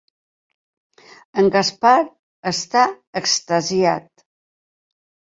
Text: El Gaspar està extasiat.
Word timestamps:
El 1.41 1.49
Gaspar 1.55 1.97
està 2.51 2.85
extasiat. 3.21 4.25